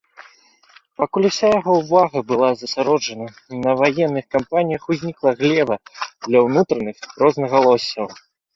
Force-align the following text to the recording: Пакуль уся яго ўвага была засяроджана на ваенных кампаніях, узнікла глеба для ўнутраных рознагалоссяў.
Пакуль 1.01 1.27
уся 1.29 1.47
яго 1.59 1.71
ўвага 1.81 2.23
была 2.31 2.49
засяроджана 2.61 3.27
на 3.67 3.71
ваенных 3.83 4.25
кампаніях, 4.39 4.81
узнікла 4.95 5.31
глеба 5.45 5.75
для 6.25 6.39
ўнутраных 6.49 6.97
рознагалоссяў. 7.25 8.07